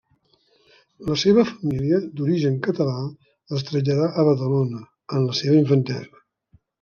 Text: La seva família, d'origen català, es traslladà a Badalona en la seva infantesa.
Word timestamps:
La 1.09 1.17
seva 1.23 1.41
família, 1.49 1.99
d'origen 2.21 2.57
català, 2.67 2.95
es 3.57 3.65
traslladà 3.67 4.07
a 4.23 4.29
Badalona 4.31 4.81
en 5.19 5.27
la 5.29 5.37
seva 5.41 5.59
infantesa. 5.65 6.23